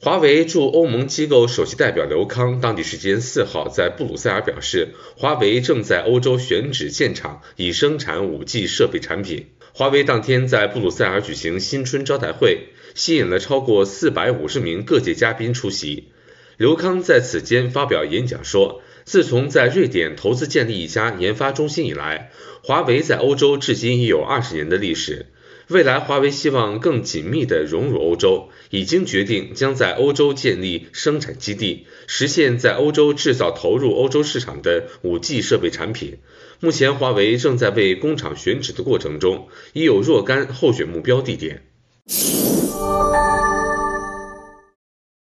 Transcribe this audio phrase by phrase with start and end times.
[0.00, 9.46] 华为驻欧盟机构首席代表刘康当地时间四号在布鲁塞尔表示，华为正在欧洲选址建厂，以生产 5G 设备产品。
[9.72, 16.04] 华为当天在布鲁塞尔举行新春招待会，吸引了超过450名各界嘉宾出席。
[16.56, 22.30] 刘康在此间发表演讲说，自从在瑞典投资建立一家研发中心以来，
[22.62, 25.26] 华为在欧洲至今已有二十年的历史。
[25.68, 36.20] 未来，华为希望更紧密地融入欧洲，已经决定将在欧洲建立生产基地，实现在欧洲制造投入欧洲市场的 5G 设备产品。
[36.60, 41.64] 目前，华为正在为工厂选址的过程中，已有若干候选目标地点。